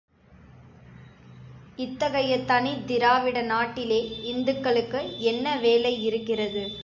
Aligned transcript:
இத்தகைய 1.77 2.37
தனித் 2.45 2.87
திராவிட 2.87 3.41
நாட்டிலே 3.41 4.01
இந்துக்களுக்கு 4.23 5.01
என்ன 5.23 5.57
வேலை 5.57 6.03
இருக்கிறது? 6.03 6.63